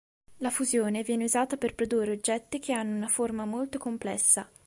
La 0.37 0.49
fusione 0.49 1.03
viene 1.03 1.25
usata 1.25 1.57
per 1.57 1.75
produrre 1.75 2.13
oggetti 2.13 2.57
che 2.57 2.73
hanno 2.73 2.95
una 2.95 3.07
forma 3.07 3.45
molto 3.45 3.77
complessa. 3.77 4.49